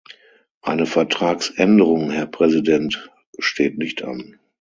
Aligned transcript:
Eine 0.63 0.87
Vertragsänderung, 0.87 2.09
Herr 2.09 2.25
Präsident, 2.25 3.07
steht 3.37 3.77
nicht 3.77 4.01
an. 4.03 4.39